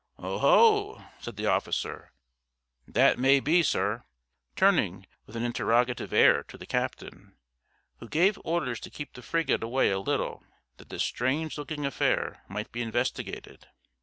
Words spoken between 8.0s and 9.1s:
gave orders to